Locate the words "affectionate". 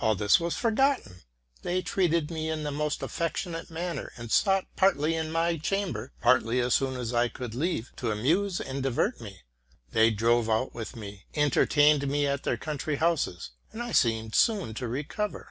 3.02-3.68